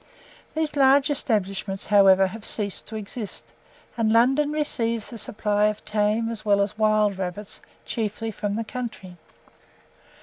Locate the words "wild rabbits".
6.75-7.61